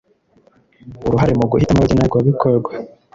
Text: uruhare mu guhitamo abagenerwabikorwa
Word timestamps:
uruhare 1.07 1.33
mu 1.39 1.45
guhitamo 1.51 1.79
abagenerwabikorwa 1.79 2.71